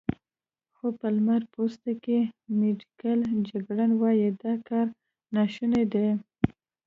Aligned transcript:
خو 0.75 0.87
په 0.99 1.07
لمړی 1.15 1.47
پوسته 1.55 1.91
کې، 2.03 2.19
میډیکل 2.59 3.19
جګړن 3.49 3.91
وايي، 4.01 4.29
دا 4.41 4.53
کار 4.67 4.87
ناشونی 5.35 5.83
دی. 5.93 6.07